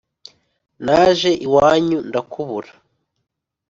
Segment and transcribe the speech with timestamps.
[0.85, 2.71] Naje iwanyu ndakubura.